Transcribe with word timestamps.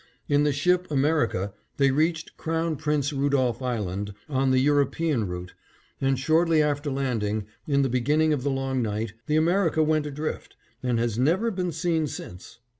In 0.27 0.45
the 0.45 0.51
ship 0.51 0.89
America 0.89 1.53
they 1.77 1.91
reached 1.91 2.35
Crown 2.35 2.75
Prince 2.75 3.13
Rudolph 3.13 3.61
Island 3.61 4.15
on 4.27 4.49
the 4.49 4.57
European 4.57 5.27
route, 5.27 5.53
and 6.01 6.17
shortly 6.17 6.59
after 6.63 6.89
landing, 6.89 7.45
in 7.67 7.83
the 7.83 7.87
beginning 7.87 8.33
of 8.33 8.41
the 8.41 8.49
long 8.49 8.81
night, 8.81 9.13
the 9.27 9.35
America 9.35 9.83
went 9.83 10.07
adrift, 10.07 10.55
and 10.81 10.97
has 10.97 11.19
never 11.19 11.51
been 11.51 11.71
seen 11.71 12.07
since. 12.07 12.57